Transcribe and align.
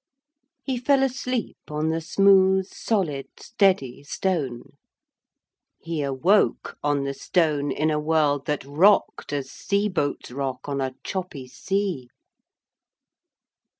He 0.63 0.79
fell 0.79 1.03
asleep 1.03 1.59
on 1.69 1.89
the 1.89 2.01
smooth, 2.01 2.65
solid, 2.65 3.27
steady 3.37 4.01
stone. 4.03 4.71
He 5.79 6.01
awoke 6.01 6.75
on 6.83 7.03
the 7.03 7.13
stone 7.13 7.69
in 7.69 7.91
a 7.91 7.99
world 7.99 8.47
that 8.47 8.65
rocked 8.65 9.31
as 9.31 9.51
sea 9.51 9.89
boats 9.89 10.31
rock 10.31 10.67
on 10.67 10.81
a 10.81 10.95
choppy 11.03 11.47
sea. 11.47 12.09